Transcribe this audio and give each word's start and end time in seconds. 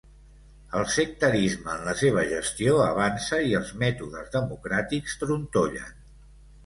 El 0.79 0.85
sectarisme 0.93 1.69
en 1.73 1.83
la 1.89 1.93
seva 1.99 2.23
gestió 2.31 2.75
avança 2.85 3.41
i 3.51 3.55
els 3.61 3.75
mètodes 3.85 4.33
democràtics 4.37 5.19
trontollen. 5.27 5.95